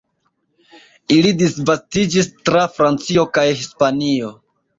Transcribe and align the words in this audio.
Ili 1.15 1.33
disvastiĝis 1.41 2.31
tra 2.49 2.65
Francio 2.79 3.27
kaj 3.39 3.45
Hispanio. 3.61 4.35